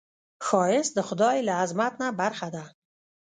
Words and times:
ښایست 0.45 0.91
د 0.95 0.99
خدای 1.07 1.37
له 1.47 1.53
عظمت 1.61 1.93
نه 2.01 2.07
برخه 2.21 2.47
ده 2.55 2.63